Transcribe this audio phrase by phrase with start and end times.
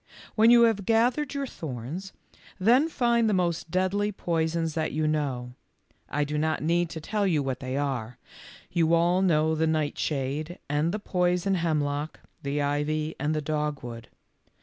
[0.33, 2.11] When you have gathered your thorns,
[2.59, 5.53] then find the most deadly poisons that you know.
[6.09, 8.17] I do not need to tell you what they are.
[8.71, 14.07] You all know the nightshade and the poison hemlock, the ivy and the dogwood.